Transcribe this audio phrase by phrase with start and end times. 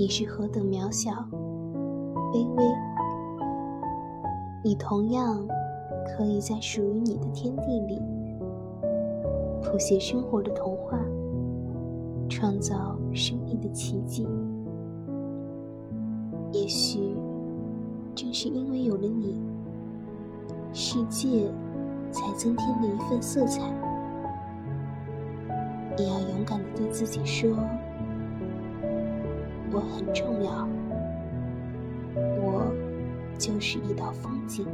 [0.00, 1.10] 你是何等渺小、
[2.32, 2.64] 卑微。
[4.64, 5.46] 你同样
[6.06, 8.00] 可以在属于你的天地里
[9.62, 10.98] 谱写生活的童话，
[12.30, 14.26] 创造生命的奇迹。
[16.50, 17.14] 也许
[18.14, 19.38] 正是因为有了你，
[20.72, 21.52] 世界
[22.10, 23.60] 才增添了一份色彩。
[25.98, 27.54] 也要勇敢的对自己说
[29.72, 30.68] ：“我很重要。”
[32.14, 32.72] 我
[33.38, 34.66] 就是一道风景。